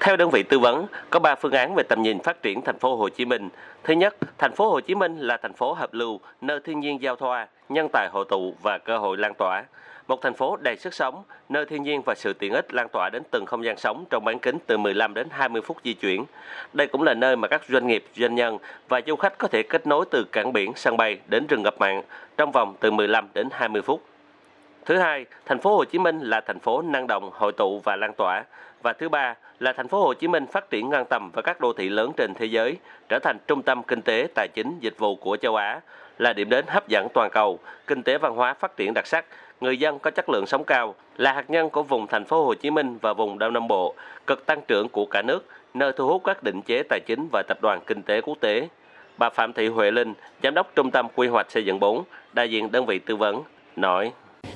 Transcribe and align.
Theo 0.00 0.16
đơn 0.16 0.30
vị 0.30 0.42
tư 0.42 0.58
vấn, 0.58 0.86
có 1.10 1.18
3 1.18 1.34
phương 1.34 1.52
án 1.52 1.74
về 1.74 1.82
tầm 1.82 2.02
nhìn 2.02 2.18
phát 2.18 2.42
triển 2.42 2.62
thành 2.62 2.78
phố 2.78 2.96
Hồ 2.96 3.08
Chí 3.08 3.24
Minh. 3.24 3.48
Thứ 3.84 3.94
nhất, 3.94 4.16
thành 4.38 4.52
phố 4.52 4.70
Hồ 4.70 4.80
Chí 4.80 4.94
Minh 4.94 5.18
là 5.18 5.36
thành 5.36 5.52
phố 5.52 5.72
hợp 5.72 5.94
lưu, 5.94 6.20
nơi 6.40 6.60
thiên 6.64 6.80
nhiên 6.80 7.02
giao 7.02 7.16
thoa, 7.16 7.48
nhân 7.68 7.88
tài 7.92 8.08
hội 8.12 8.24
tụ 8.28 8.54
và 8.62 8.78
cơ 8.78 8.98
hội 8.98 9.16
lan 9.16 9.32
tỏa. 9.38 9.64
Một 10.08 10.22
thành 10.22 10.34
phố 10.34 10.56
đầy 10.56 10.76
sức 10.76 10.94
sống, 10.94 11.22
nơi 11.48 11.66
thiên 11.66 11.82
nhiên 11.82 12.02
và 12.06 12.14
sự 12.14 12.32
tiện 12.32 12.52
ích 12.52 12.74
lan 12.74 12.88
tỏa 12.92 13.10
đến 13.12 13.22
từng 13.30 13.46
không 13.46 13.64
gian 13.64 13.76
sống 13.76 14.04
trong 14.10 14.24
bán 14.24 14.38
kính 14.38 14.58
từ 14.66 14.76
15 14.78 15.14
đến 15.14 15.28
20 15.30 15.62
phút 15.62 15.76
di 15.84 15.94
chuyển. 15.94 16.24
Đây 16.72 16.86
cũng 16.86 17.02
là 17.02 17.14
nơi 17.14 17.36
mà 17.36 17.48
các 17.48 17.62
doanh 17.68 17.86
nghiệp, 17.86 18.04
doanh 18.16 18.34
nhân 18.34 18.58
và 18.88 19.00
du 19.06 19.16
khách 19.16 19.38
có 19.38 19.48
thể 19.48 19.62
kết 19.62 19.86
nối 19.86 20.04
từ 20.10 20.24
cảng 20.32 20.52
biển, 20.52 20.72
sân 20.76 20.96
bay 20.96 21.18
đến 21.26 21.46
rừng 21.46 21.62
ngập 21.62 21.74
mặn 21.78 22.02
trong 22.36 22.52
vòng 22.52 22.74
từ 22.80 22.90
15 22.90 23.28
đến 23.34 23.48
20 23.52 23.82
phút. 23.82 24.02
Thứ 24.84 24.98
hai, 24.98 25.26
thành 25.46 25.58
phố 25.58 25.76
Hồ 25.76 25.84
Chí 25.84 25.98
Minh 25.98 26.20
là 26.20 26.40
thành 26.40 26.58
phố 26.58 26.82
năng 26.82 27.06
động, 27.06 27.30
hội 27.32 27.52
tụ 27.52 27.80
và 27.84 27.96
lan 27.96 28.12
tỏa. 28.16 28.44
Và 28.82 28.92
thứ 28.92 29.08
ba 29.08 29.34
là 29.58 29.72
thành 29.72 29.88
phố 29.88 30.02
Hồ 30.02 30.14
Chí 30.14 30.28
Minh 30.28 30.46
phát 30.46 30.70
triển 30.70 30.90
ngang 30.90 31.04
tầm 31.04 31.30
với 31.30 31.42
các 31.42 31.60
đô 31.60 31.72
thị 31.72 31.88
lớn 31.88 32.12
trên 32.16 32.34
thế 32.34 32.46
giới, 32.46 32.76
trở 33.08 33.18
thành 33.18 33.36
trung 33.46 33.62
tâm 33.62 33.82
kinh 33.82 34.02
tế, 34.02 34.26
tài 34.34 34.48
chính, 34.54 34.78
dịch 34.80 34.98
vụ 34.98 35.16
của 35.16 35.36
châu 35.36 35.56
Á, 35.56 35.80
là 36.18 36.32
điểm 36.32 36.50
đến 36.50 36.64
hấp 36.68 36.88
dẫn 36.88 37.08
toàn 37.14 37.30
cầu, 37.30 37.58
kinh 37.86 38.02
tế 38.02 38.18
văn 38.18 38.34
hóa 38.34 38.54
phát 38.54 38.76
triển 38.76 38.94
đặc 38.94 39.06
sắc, 39.06 39.24
người 39.60 39.78
dân 39.78 39.98
có 39.98 40.10
chất 40.10 40.28
lượng 40.28 40.46
sống 40.46 40.64
cao, 40.64 40.94
là 41.16 41.32
hạt 41.32 41.50
nhân 41.50 41.70
của 41.70 41.82
vùng 41.82 42.06
thành 42.06 42.24
phố 42.24 42.44
Hồ 42.44 42.54
Chí 42.54 42.70
Minh 42.70 42.98
và 43.02 43.12
vùng 43.12 43.38
Đông 43.38 43.52
Nam 43.52 43.68
Bộ, 43.68 43.94
cực 44.26 44.46
tăng 44.46 44.60
trưởng 44.68 44.88
của 44.88 45.06
cả 45.06 45.22
nước, 45.22 45.46
nơi 45.74 45.92
thu 45.92 46.06
hút 46.06 46.22
các 46.24 46.42
định 46.42 46.62
chế 46.62 46.82
tài 46.88 47.00
chính 47.06 47.28
và 47.32 47.42
tập 47.48 47.58
đoàn 47.62 47.80
kinh 47.86 48.02
tế 48.02 48.20
quốc 48.20 48.38
tế. 48.40 48.68
Bà 49.18 49.30
Phạm 49.30 49.52
Thị 49.52 49.68
Huệ 49.68 49.90
Linh, 49.90 50.14
Giám 50.42 50.54
đốc 50.54 50.74
Trung 50.74 50.90
tâm 50.90 51.08
Quy 51.14 51.28
hoạch 51.28 51.50
xây 51.50 51.64
dựng 51.64 51.80
4, 51.80 52.04
đại 52.32 52.50
diện 52.50 52.72
đơn 52.72 52.86
vị 52.86 52.98
tư 52.98 53.16
vấn, 53.16 53.42
nói 53.76 54.12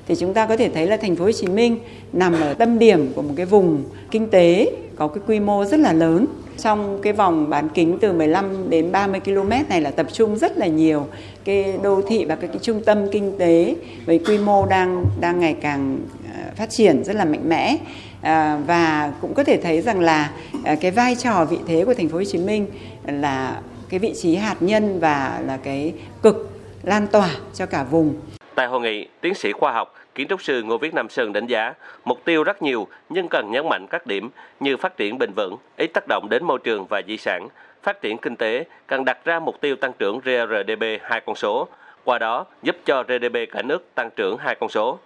thì 0.09 0.15
chúng 0.15 0.35
ta 0.35 0.47
có 0.47 0.57
thể 0.57 0.69
thấy 0.69 0.87
là 0.87 0.97
thành 0.97 1.17
phố 1.17 1.25
Hồ 1.25 1.33
Chí 1.33 1.47
Minh 1.47 1.79
nằm 2.13 2.33
ở 2.41 2.55
tâm 2.55 2.79
điểm 2.79 3.13
của 3.15 3.23
một 3.23 3.35
cái 3.37 3.47
vùng 3.47 3.85
kinh 4.11 4.31
tế 4.31 4.73
có 4.97 5.09
cái 5.09 5.23
quy 5.27 5.41
mô 5.41 5.65
rất 5.65 5.81
là 5.81 5.93
lớn. 5.93 6.27
Trong 6.59 6.99
cái 7.03 7.13
vòng 7.13 7.51
bán 7.51 7.69
kính 7.69 7.99
từ 8.01 8.13
15 8.13 8.71
đến 8.71 8.93
30 8.93 9.21
km 9.21 9.51
này 9.69 9.81
là 9.81 9.91
tập 9.91 10.07
trung 10.13 10.37
rất 10.37 10.59
là 10.59 10.67
nhiều 10.67 11.07
cái 11.45 11.79
đô 11.83 12.03
thị 12.09 12.25
và 12.25 12.35
các 12.35 12.47
cái 12.47 12.59
trung 12.63 12.83
tâm 12.85 13.11
kinh 13.13 13.39
tế 13.39 13.77
với 14.07 14.19
quy 14.19 14.39
mô 14.39 14.67
đang 14.67 15.05
đang 15.21 15.41
ngày 15.41 15.57
càng 15.61 15.99
à, 16.35 16.53
phát 16.57 16.71
triển 16.71 17.05
rất 17.05 17.17
là 17.17 17.25
mạnh 17.25 17.49
mẽ 17.49 17.77
à, 18.21 18.59
và 18.67 19.13
cũng 19.21 19.35
có 19.35 19.45
thể 19.45 19.61
thấy 19.63 19.81
rằng 19.81 20.01
là 20.01 20.31
à, 20.65 20.75
cái 20.75 20.91
vai 20.91 21.17
trò 21.17 21.45
vị 21.45 21.59
thế 21.67 21.85
của 21.85 21.95
thành 21.95 22.09
phố 22.09 22.19
Hồ 22.19 22.25
Chí 22.25 22.39
Minh 22.39 22.67
là 23.07 23.61
cái 23.89 24.01
vị 24.01 24.15
trí 24.23 24.35
hạt 24.35 24.57
nhân 24.61 25.01
và 25.01 25.41
là 25.47 25.57
cái 25.57 25.93
cực 26.23 26.51
lan 26.83 27.07
tỏa 27.07 27.31
cho 27.55 27.67
cả 27.67 27.85
vùng. 27.85 28.15
Tại 28.55 28.67
hội 28.67 28.81
nghị, 28.81 29.07
tiến 29.21 29.35
sĩ 29.35 29.53
khoa 29.53 29.73
học, 29.73 29.95
kiến 30.15 30.29
trúc 30.29 30.43
sư 30.43 30.63
Ngô 30.63 30.79
Viết 30.79 30.95
Nam 30.95 31.09
Sơn 31.09 31.33
đánh 31.33 31.47
giá 31.47 31.75
mục 32.05 32.25
tiêu 32.25 32.45
rất 32.45 32.63
nhiều 32.63 32.89
nhưng 33.09 33.29
cần 33.29 33.51
nhấn 33.51 33.69
mạnh 33.69 33.87
các 33.91 34.07
điểm 34.07 34.31
như 34.61 34.77
phát 34.77 34.97
triển 34.97 35.19
bền 35.19 35.33
vững, 35.37 35.57
ít 35.77 35.87
tác 35.95 36.05
động 36.09 36.27
đến 36.31 36.45
môi 36.45 36.59
trường 36.65 36.87
và 36.87 37.03
di 37.07 37.17
sản, 37.17 37.49
phát 37.83 38.01
triển 38.01 38.19
kinh 38.19 38.37
tế 38.37 38.65
cần 38.87 39.05
đặt 39.05 39.25
ra 39.25 39.41
mục 39.41 39.61
tiêu 39.61 39.77
tăng 39.77 39.93
trưởng 39.99 40.21
GRDP 40.21 40.85
hai 41.03 41.21
con 41.21 41.37
số, 41.37 41.69
qua 42.05 42.19
đó 42.19 42.47
giúp 42.63 42.77
cho 42.85 43.03
GDP 43.03 43.53
cả 43.53 43.63
nước 43.63 43.95
tăng 43.95 44.11
trưởng 44.17 44.37
hai 44.37 44.55
con 44.55 44.69
số. 44.69 44.99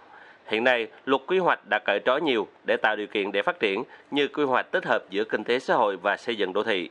Hiện 0.47 0.65
nay, 0.65 0.87
luật 1.05 1.23
quy 1.27 1.39
hoạch 1.39 1.61
đã 1.69 1.79
cởi 1.79 2.01
trói 2.05 2.21
nhiều 2.21 2.49
để 2.65 2.77
tạo 2.77 2.97
điều 2.97 3.07
kiện 3.07 3.33
để 3.33 3.43
phát 3.43 3.61
triển 3.61 3.83
như 4.11 4.29
quy 4.29 4.45
hoạch 4.45 4.71
tích 4.71 4.85
hợp 4.85 5.05
giữa 5.11 5.25
kinh 5.25 5.45
tế 5.45 5.59
xã 5.59 5.75
hội 5.75 5.97
và 5.97 6.17
xây 6.17 6.37
dựng 6.37 6.53
đô 6.53 6.63
thị. 6.63 6.91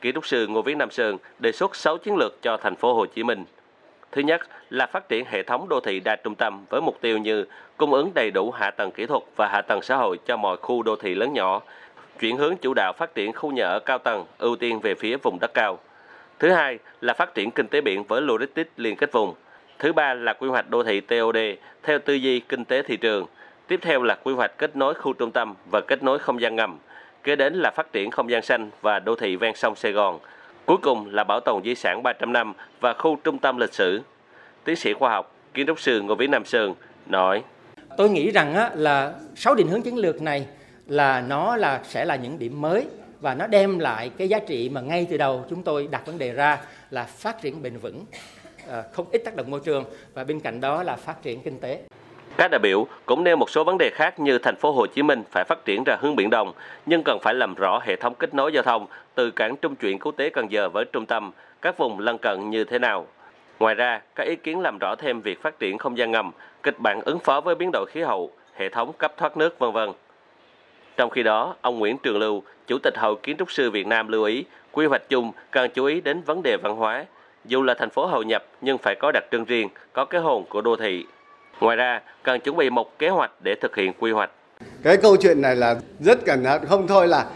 Kiến 0.00 0.14
trúc 0.14 0.26
sư 0.26 0.46
Ngô 0.46 0.62
Viết 0.62 0.76
Nam 0.76 0.90
Sơn 0.90 1.16
đề 1.38 1.52
xuất 1.52 1.76
6 1.76 1.98
chiến 1.98 2.16
lược 2.16 2.42
cho 2.42 2.56
thành 2.56 2.76
phố 2.76 2.94
Hồ 2.94 3.06
Chí 3.06 3.22
Minh. 3.22 3.44
Thứ 4.12 4.22
nhất 4.22 4.40
là 4.70 4.86
phát 4.86 5.08
triển 5.08 5.24
hệ 5.24 5.42
thống 5.42 5.68
đô 5.68 5.80
thị 5.80 6.00
đa 6.00 6.16
trung 6.16 6.34
tâm 6.34 6.64
với 6.70 6.80
mục 6.80 7.00
tiêu 7.00 7.18
như 7.18 7.44
cung 7.76 7.92
ứng 7.92 8.10
đầy 8.14 8.30
đủ 8.30 8.50
hạ 8.50 8.70
tầng 8.70 8.90
kỹ 8.90 9.06
thuật 9.06 9.22
và 9.36 9.48
hạ 9.48 9.62
tầng 9.62 9.82
xã 9.82 9.96
hội 9.96 10.18
cho 10.26 10.36
mọi 10.36 10.56
khu 10.56 10.82
đô 10.82 10.96
thị 10.96 11.14
lớn 11.14 11.32
nhỏ, 11.32 11.62
chuyển 12.20 12.36
hướng 12.36 12.56
chủ 12.56 12.72
đạo 12.74 12.92
phát 12.98 13.14
triển 13.14 13.32
khu 13.32 13.52
nhà 13.52 13.66
ở 13.66 13.78
cao 13.78 13.98
tầng, 13.98 14.24
ưu 14.38 14.56
tiên 14.56 14.80
về 14.80 14.94
phía 14.94 15.16
vùng 15.16 15.38
đất 15.40 15.50
cao. 15.54 15.78
Thứ 16.38 16.50
hai 16.50 16.78
là 17.00 17.14
phát 17.14 17.34
triển 17.34 17.50
kinh 17.50 17.68
tế 17.68 17.80
biển 17.80 18.04
với 18.04 18.20
logistics 18.22 18.70
liên 18.76 18.96
kết 18.96 19.12
vùng. 19.12 19.34
Thứ 19.78 19.92
ba 19.92 20.14
là 20.14 20.32
quy 20.32 20.48
hoạch 20.48 20.70
đô 20.70 20.82
thị 20.82 21.00
TOD 21.00 21.36
theo 21.82 21.98
tư 21.98 22.14
duy 22.14 22.40
kinh 22.40 22.64
tế 22.64 22.82
thị 22.82 22.96
trường. 22.96 23.26
Tiếp 23.66 23.80
theo 23.82 24.02
là 24.02 24.14
quy 24.14 24.34
hoạch 24.34 24.58
kết 24.58 24.76
nối 24.76 24.94
khu 24.94 25.12
trung 25.12 25.30
tâm 25.30 25.54
và 25.70 25.80
kết 25.80 26.02
nối 26.02 26.18
không 26.18 26.40
gian 26.40 26.56
ngầm. 26.56 26.78
Kế 27.22 27.36
đến 27.36 27.54
là 27.54 27.70
phát 27.70 27.92
triển 27.92 28.10
không 28.10 28.30
gian 28.30 28.42
xanh 28.42 28.70
và 28.80 28.98
đô 28.98 29.16
thị 29.16 29.36
ven 29.36 29.54
sông 29.54 29.74
Sài 29.74 29.92
Gòn. 29.92 30.18
Cuối 30.66 30.76
cùng 30.82 31.14
là 31.14 31.24
bảo 31.24 31.40
tồn 31.40 31.62
di 31.64 31.74
sản 31.74 32.02
300 32.02 32.32
năm 32.32 32.52
và 32.80 32.94
khu 32.94 33.16
trung 33.24 33.38
tâm 33.38 33.58
lịch 33.58 33.74
sử. 33.74 34.02
Tiến 34.64 34.76
sĩ 34.76 34.92
khoa 34.92 35.10
học, 35.10 35.34
kiến 35.54 35.66
trúc 35.66 35.80
sư 35.80 36.00
Ngô 36.00 36.14
Vĩ 36.14 36.26
Nam 36.26 36.44
Sơn 36.44 36.74
nói: 37.06 37.42
Tôi 37.96 38.10
nghĩ 38.10 38.30
rằng 38.30 38.54
á, 38.54 38.70
là 38.74 39.14
sáu 39.36 39.54
định 39.54 39.68
hướng 39.68 39.82
chiến 39.82 39.96
lược 39.96 40.22
này 40.22 40.46
là 40.86 41.20
nó 41.20 41.56
là 41.56 41.80
sẽ 41.84 42.04
là 42.04 42.16
những 42.16 42.38
điểm 42.38 42.60
mới 42.60 42.86
và 43.20 43.34
nó 43.34 43.46
đem 43.46 43.78
lại 43.78 44.10
cái 44.18 44.28
giá 44.28 44.38
trị 44.38 44.68
mà 44.68 44.80
ngay 44.80 45.06
từ 45.10 45.16
đầu 45.16 45.44
chúng 45.50 45.62
tôi 45.62 45.88
đặt 45.90 46.06
vấn 46.06 46.18
đề 46.18 46.32
ra 46.32 46.60
là 46.90 47.04
phát 47.04 47.42
triển 47.42 47.62
bền 47.62 47.78
vững, 47.78 48.04
ờ, 48.68 48.84
không 48.92 49.06
ít 49.12 49.18
tác 49.24 49.36
động 49.36 49.50
môi 49.50 49.60
trường 49.64 49.84
và 50.14 50.24
bên 50.24 50.40
cạnh 50.40 50.60
đó 50.60 50.82
là 50.82 50.96
phát 50.96 51.22
triển 51.22 51.42
kinh 51.42 51.60
tế. 51.60 51.82
Các 52.42 52.50
đại 52.50 52.58
biểu 52.58 52.86
cũng 53.06 53.24
nêu 53.24 53.36
một 53.36 53.50
số 53.50 53.64
vấn 53.64 53.78
đề 53.78 53.90
khác 53.90 54.20
như 54.20 54.38
thành 54.38 54.56
phố 54.56 54.72
Hồ 54.72 54.86
Chí 54.86 55.02
Minh 55.02 55.22
phải 55.30 55.44
phát 55.44 55.64
triển 55.64 55.84
ra 55.84 55.96
hướng 56.00 56.16
biển 56.16 56.30
Đông, 56.30 56.52
nhưng 56.86 57.02
cần 57.04 57.18
phải 57.22 57.34
làm 57.34 57.54
rõ 57.54 57.80
hệ 57.82 57.96
thống 57.96 58.14
kết 58.14 58.34
nối 58.34 58.52
giao 58.52 58.62
thông 58.62 58.86
từ 59.14 59.30
cảng 59.30 59.56
trung 59.56 59.76
chuyển 59.76 59.98
quốc 59.98 60.16
tế 60.16 60.30
Cần 60.30 60.52
Giờ 60.52 60.68
với 60.68 60.84
trung 60.84 61.06
tâm, 61.06 61.32
các 61.62 61.78
vùng 61.78 61.98
lân 61.98 62.18
cận 62.18 62.50
như 62.50 62.64
thế 62.64 62.78
nào. 62.78 63.06
Ngoài 63.58 63.74
ra, 63.74 64.00
các 64.14 64.24
ý 64.24 64.36
kiến 64.36 64.60
làm 64.60 64.78
rõ 64.78 64.94
thêm 64.94 65.20
việc 65.20 65.42
phát 65.42 65.58
triển 65.58 65.78
không 65.78 65.98
gian 65.98 66.10
ngầm, 66.10 66.30
kịch 66.62 66.78
bản 66.78 67.00
ứng 67.00 67.18
phó 67.18 67.40
với 67.40 67.54
biến 67.54 67.70
đổi 67.72 67.86
khí 67.88 68.00
hậu, 68.00 68.30
hệ 68.54 68.68
thống 68.68 68.92
cấp 68.92 69.14
thoát 69.16 69.36
nước 69.36 69.58
vân 69.58 69.72
vân. 69.72 69.90
Trong 70.96 71.10
khi 71.10 71.22
đó, 71.22 71.56
ông 71.60 71.78
Nguyễn 71.78 71.98
Trường 71.98 72.18
Lưu, 72.18 72.42
Chủ 72.66 72.78
tịch 72.78 72.98
Hội 72.98 73.16
Kiến 73.22 73.36
trúc 73.36 73.52
sư 73.52 73.70
Việt 73.70 73.86
Nam 73.86 74.08
lưu 74.08 74.24
ý, 74.24 74.44
quy 74.72 74.86
hoạch 74.86 75.08
chung 75.08 75.32
cần 75.50 75.70
chú 75.70 75.84
ý 75.84 76.00
đến 76.00 76.20
vấn 76.20 76.42
đề 76.42 76.56
văn 76.56 76.76
hóa. 76.76 77.04
Dù 77.44 77.62
là 77.62 77.74
thành 77.74 77.90
phố 77.90 78.06
hậu 78.06 78.22
nhập 78.22 78.44
nhưng 78.60 78.78
phải 78.78 78.94
có 78.94 79.10
đặc 79.14 79.24
trưng 79.30 79.44
riêng, 79.44 79.68
có 79.92 80.04
cái 80.04 80.20
hồn 80.20 80.44
của 80.48 80.60
đô 80.60 80.76
thị. 80.76 81.06
Ngoài 81.60 81.76
ra, 81.76 82.00
cần 82.22 82.40
chuẩn 82.40 82.56
bị 82.56 82.70
một 82.70 82.98
kế 82.98 83.08
hoạch 83.08 83.30
để 83.40 83.54
thực 83.60 83.76
hiện 83.76 83.92
quy 83.98 84.10
hoạch. 84.10 84.30
Cái 84.82 84.96
câu 84.96 85.16
chuyện 85.16 85.40
này 85.40 85.56
là 85.56 85.76
rất 86.00 86.24
cẩn 86.24 86.44
thận, 86.44 86.62
không 86.68 86.86
thôi 86.86 87.08
là 87.08 87.26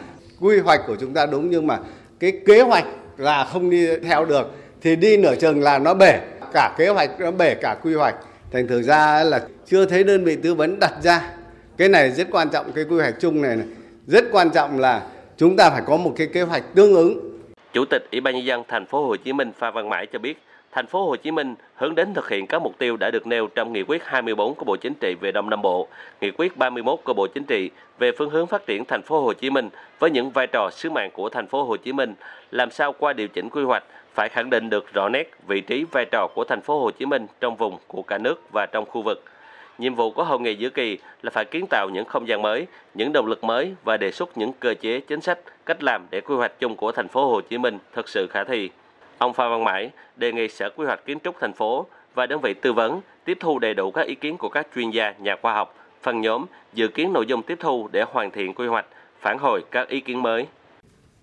quy 0.41 0.59
hoạch 0.59 0.81
của 0.87 0.97
chúng 1.00 1.15
ta 1.15 1.27
đúng 1.27 1.50
nhưng 1.50 1.66
mà 1.66 1.78
cái 2.21 2.32
kế 2.47 2.60
hoạch 2.60 2.84
là 3.16 3.44
không 3.44 3.71
đi 3.71 3.97
theo 3.97 4.25
được 4.25 4.50
thì 4.81 4.97
đi 4.97 5.16
nửa 5.16 5.34
chừng 5.34 5.62
là 5.62 5.78
nó 5.78 5.94
bể. 5.94 6.21
Cả 6.53 6.75
kế 6.78 6.88
hoạch 6.88 7.10
nó 7.21 7.31
bể 7.31 7.54
cả 7.54 7.77
quy 7.82 7.94
hoạch. 7.94 8.15
Thành 8.53 8.69
thử 8.69 8.82
ra 8.82 9.25
là 9.25 9.41
chưa 9.66 9.87
thấy 9.87 10.04
đơn 10.04 10.25
vị 10.25 10.37
tư 10.43 10.54
vấn 10.54 10.78
đặt 10.81 10.93
ra. 11.03 11.31
Cái 11.77 11.88
này 11.88 12.10
rất 12.10 12.28
quan 12.31 12.48
trọng 12.48 12.72
cái 12.72 12.84
quy 12.84 12.97
hoạch 12.97 13.15
chung 13.21 13.43
này, 13.43 13.56
này. 13.56 13.66
Rất 14.06 14.25
quan 14.33 14.50
trọng 14.50 14.78
là 14.78 15.03
chúng 15.37 15.56
ta 15.56 15.71
phải 15.71 15.83
có 15.87 15.97
một 15.97 16.15
cái 16.16 16.27
kế 16.27 16.43
hoạch 16.43 16.62
tương 16.75 16.94
ứng. 16.94 17.41
Chủ 17.72 17.84
tịch 17.91 18.03
Ủy 18.12 18.21
ban 18.21 18.34
nhân 18.34 18.44
dân 18.44 18.62
thành 18.69 18.87
phố 18.87 19.06
Hồ 19.06 19.16
Chí 19.16 19.33
Minh 19.33 19.53
Phan 19.59 19.75
Văn 19.75 19.88
Mãi 19.88 20.06
cho 20.12 20.19
biết 20.19 20.38
thành 20.77 20.87
phố 20.87 21.07
Hồ 21.07 21.17
Chí 21.17 21.31
Minh 21.31 21.55
hướng 21.75 21.95
đến 21.95 22.15
thực 22.15 22.29
hiện 22.29 22.47
các 22.47 22.63
mục 22.63 22.79
tiêu 22.79 22.97
đã 22.97 23.11
được 23.11 23.27
nêu 23.27 23.47
trong 23.47 23.73
nghị 23.73 23.83
quyết 23.83 24.05
24 24.05 24.55
của 24.55 24.65
Bộ 24.65 24.77
Chính 24.77 24.95
trị 24.95 25.15
về 25.21 25.33
Đông 25.33 25.51
Nam 25.51 25.63
Bộ, 25.63 25.89
nghị 26.21 26.31
quyết 26.31 26.57
31 26.57 27.01
của 27.05 27.15
Bộ 27.15 27.27
Chính 27.27 27.45
trị 27.45 27.71
về 27.99 28.13
phương 28.19 28.31
hướng 28.31 28.47
phát 28.47 28.67
triển 28.67 28.85
thành 28.85 29.03
phố 29.03 29.21
Hồ 29.21 29.33
Chí 29.33 29.51
Minh 29.51 29.69
với 29.99 30.11
những 30.11 30.31
vai 30.31 30.47
trò 30.47 30.71
sứ 30.73 30.91
mạng 30.91 31.11
của 31.13 31.29
thành 31.29 31.47
phố 31.47 31.65
Hồ 31.65 31.77
Chí 31.77 31.93
Minh, 31.93 32.15
làm 32.51 32.71
sao 32.71 32.93
qua 32.93 33.13
điều 33.13 33.29
chỉnh 33.29 33.49
quy 33.49 33.63
hoạch 33.63 33.85
phải 34.15 34.29
khẳng 34.29 34.51
định 34.51 34.71
được 34.71 34.93
rõ 34.93 35.09
nét 35.09 35.31
vị 35.47 35.61
trí 35.61 35.85
vai 35.85 36.05
trò 36.05 36.29
của 36.35 36.45
thành 36.45 36.61
phố 36.61 36.81
Hồ 36.81 36.91
Chí 36.91 37.07
Minh 37.07 37.27
trong 37.41 37.57
vùng 37.57 37.79
của 37.87 38.03
cả 38.03 38.19
nước 38.19 38.53
và 38.53 38.67
trong 38.67 38.85
khu 38.87 39.03
vực. 39.03 39.25
Nhiệm 39.79 39.95
vụ 39.95 40.11
của 40.11 40.25
hội 40.25 40.41
nghị 40.41 40.55
giữa 40.55 40.71
kỳ 40.71 40.99
là 41.23 41.31
phải 41.31 41.45
kiến 41.45 41.67
tạo 41.71 41.89
những 41.93 42.05
không 42.05 42.29
gian 42.29 42.43
mới, 42.43 42.67
những 42.95 43.13
động 43.13 43.27
lực 43.27 43.45
mới 43.45 43.75
và 43.85 43.97
đề 43.97 44.11
xuất 44.13 44.39
những 44.39 44.53
cơ 44.61 44.75
chế, 44.81 45.01
chính 45.01 45.21
sách, 45.21 45.39
cách 45.67 45.83
làm 45.83 46.07
để 46.11 46.21
quy 46.21 46.35
hoạch 46.35 46.53
chung 46.59 46.77
của 46.77 46.93
thành 46.93 47.09
phố 47.09 47.29
Hồ 47.29 47.41
Chí 47.41 47.59
Minh 47.59 47.79
thực 47.93 48.09
sự 48.09 48.27
khả 48.27 48.45
thi. 48.45 48.71
Ông 49.19 49.32
Phan 49.32 49.50
Văn 49.50 49.65
Mãi 49.65 49.91
đề 50.16 50.32
nghị 50.32 50.49
Sở 50.49 50.71
Quy 50.71 50.87
hoạch 50.87 51.06
Kiến 51.06 51.19
trúc 51.25 51.37
thành 51.41 51.53
phố 51.53 51.87
và 52.15 52.27
đơn 52.27 52.41
vị 52.41 52.54
tư 52.54 52.72
vấn 52.72 53.00
tiếp 53.25 53.37
thu 53.41 53.59
đầy 53.59 53.75
đủ 53.75 53.91
các 53.91 54.06
ý 54.06 54.15
kiến 54.15 54.37
của 54.37 54.49
các 54.49 54.66
chuyên 54.75 54.91
gia, 54.91 55.15
nhà 55.19 55.37
khoa 55.43 55.54
học, 55.54 55.75
phần 56.03 56.21
nhóm 56.21 56.47
dự 56.72 56.88
kiến 56.88 57.12
nội 57.12 57.27
dung 57.27 57.43
tiếp 57.43 57.59
thu 57.60 57.88
để 57.93 58.03
hoàn 58.03 58.31
thiện 58.31 58.54
quy 58.54 58.66
hoạch, 58.66 58.87
phản 59.21 59.38
hồi 59.38 59.62
các 59.71 59.88
ý 59.88 60.00
kiến 60.00 60.22
mới. 60.22 60.47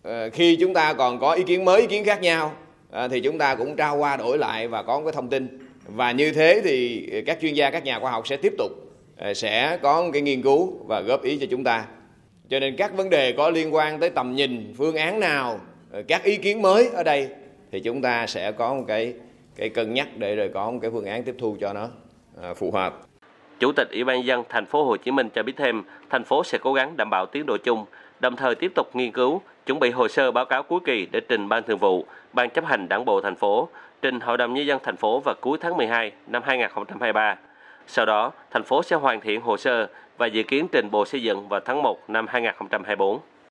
Ờ, 0.03 0.29
khi 0.29 0.55
chúng 0.55 0.73
ta 0.73 0.93
còn 0.93 1.19
có 1.19 1.31
ý 1.31 1.43
kiến 1.43 1.65
mới, 1.65 1.81
ý 1.81 1.87
kiến 1.87 2.05
khác 2.05 2.21
nhau 2.21 2.51
ờ, 2.91 3.07
thì 3.07 3.19
chúng 3.19 3.37
ta 3.37 3.55
cũng 3.55 3.75
trao 3.75 3.97
qua 3.97 4.17
đổi 4.17 4.37
lại 4.37 4.67
và 4.67 4.83
có 4.83 5.01
cái 5.03 5.11
thông 5.11 5.29
tin 5.29 5.69
và 5.85 6.11
như 6.11 6.31
thế 6.31 6.61
thì 6.63 7.07
các 7.25 7.37
chuyên 7.41 7.53
gia, 7.53 7.69
các 7.69 7.83
nhà 7.83 7.99
khoa 7.99 8.11
học 8.11 8.27
sẽ 8.27 8.37
tiếp 8.37 8.53
tục 8.57 8.71
ờ, 9.17 9.33
sẽ 9.33 9.77
có 9.81 10.09
cái 10.13 10.21
nghiên 10.21 10.41
cứu 10.41 10.85
và 10.87 11.01
góp 11.01 11.23
ý 11.23 11.37
cho 11.37 11.47
chúng 11.51 11.63
ta. 11.63 11.85
Cho 12.49 12.59
nên 12.59 12.75
các 12.75 12.93
vấn 12.93 13.09
đề 13.09 13.31
có 13.31 13.49
liên 13.49 13.75
quan 13.75 13.99
tới 13.99 14.09
tầm 14.09 14.35
nhìn, 14.35 14.73
phương 14.77 14.95
án 14.95 15.19
nào, 15.19 15.59
các 16.07 16.23
ý 16.23 16.37
kiến 16.37 16.61
mới 16.61 16.89
ở 16.93 17.03
đây 17.03 17.29
thì 17.73 17.79
chúng 17.79 18.01
ta 18.01 18.27
sẽ 18.27 18.51
có 18.51 18.73
một 18.73 18.83
cái 18.87 19.13
cái 19.55 19.69
cân 19.69 19.93
nhắc 19.93 20.07
để 20.17 20.35
rồi 20.35 20.49
có 20.53 20.71
một 20.71 20.79
cái 20.81 20.91
phương 20.91 21.05
án 21.05 21.23
tiếp 21.23 21.35
thu 21.39 21.57
cho 21.59 21.73
nó 21.73 21.87
à, 22.41 22.53
phù 22.53 22.71
hợp. 22.71 22.97
Chủ 23.59 23.71
tịch 23.71 23.87
Ủy 23.91 24.03
ban 24.03 24.25
dân 24.25 24.43
thành 24.49 24.65
phố 24.65 24.83
Hồ 24.83 24.97
Chí 24.97 25.11
Minh 25.11 25.29
cho 25.29 25.43
biết 25.43 25.53
thêm, 25.57 25.83
thành 26.09 26.23
phố 26.23 26.43
sẽ 26.43 26.57
cố 26.57 26.73
gắng 26.73 26.97
đảm 26.97 27.09
bảo 27.09 27.25
tiến 27.25 27.45
độ 27.45 27.57
chung, 27.57 27.85
đồng 28.19 28.35
thời 28.35 28.55
tiếp 28.55 28.71
tục 28.75 28.95
nghiên 28.95 29.11
cứu, 29.11 29.41
chuẩn 29.65 29.79
bị 29.79 29.91
hồ 29.91 30.07
sơ 30.07 30.31
báo 30.31 30.45
cáo 30.45 30.63
cuối 30.63 30.79
kỳ 30.85 31.07
để 31.11 31.19
trình 31.29 31.49
Ban 31.49 31.63
Thường 31.63 31.77
vụ, 31.77 32.05
Ban 32.33 32.49
chấp 32.49 32.65
hành 32.65 32.89
Đảng 32.89 33.05
bộ 33.05 33.21
thành 33.21 33.35
phố, 33.35 33.69
trình 34.01 34.19
Hội 34.19 34.37
đồng 34.37 34.53
nhân 34.53 34.65
dân 34.67 34.79
thành 34.83 34.97
phố 34.97 35.19
vào 35.19 35.35
cuối 35.41 35.57
tháng 35.61 35.77
12 35.77 36.11
năm 36.27 36.41
2023. 36.45 37.37
Sau 37.87 38.05
đó, 38.05 38.31
thành 38.51 38.63
phố 38.63 38.83
sẽ 38.83 38.95
hoàn 38.95 39.21
thiện 39.21 39.41
hồ 39.41 39.57
sơ 39.57 39.87
và 40.17 40.27
dự 40.27 40.43
kiến 40.43 40.67
trình 40.71 40.91
Bộ 40.91 41.05
Xây 41.05 41.23
dựng 41.23 41.47
vào 41.47 41.59
tháng 41.59 41.81
1 41.81 42.09
năm 42.09 42.27
2024. 42.27 43.19